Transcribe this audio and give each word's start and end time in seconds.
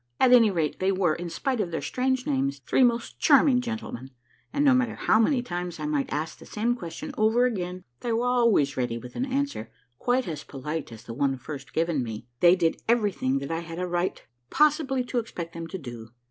At 0.19 0.33
any 0.33 0.49
rate, 0.49 0.79
they 0.79 0.91
were, 0.91 1.13
in 1.13 1.29
spite 1.29 1.61
of 1.61 1.69
their 1.69 1.79
strange 1.83 2.25
names, 2.25 2.57
three 2.65 2.83
most 2.83 3.19
charming 3.19 3.61
gentlemen; 3.61 4.09
and 4.51 4.65
no 4.65 4.73
matter 4.73 4.95
how 4.95 5.19
many 5.19 5.43
times 5.43 5.79
I 5.79 5.85
might 5.85 6.11
ask 6.11 6.39
the 6.39 6.45
same 6.47 6.75
question 6.75 7.13
over 7.19 7.45
again, 7.45 7.83
they 7.99 8.11
were 8.11 8.25
always 8.25 8.75
ready 8.75 8.97
with 8.97 9.15
an 9.15 9.25
answer 9.27 9.69
quite 9.99 10.27
as 10.27 10.43
polite 10.43 10.91
as 10.91 11.03
the 11.03 11.13
one 11.13 11.37
first 11.37 11.71
given 11.71 12.01
me. 12.01 12.25
They 12.39 12.55
did 12.55 12.81
everything 12.87 13.37
that 13.41 13.51
I 13.51 13.59
had 13.59 13.77
a 13.77 13.85
right 13.85 14.23
possibly 14.49 15.03
to 15.03 15.19
expect 15.19 15.53
them 15.53 15.67
to 15.67 15.77
do. 15.77 16.09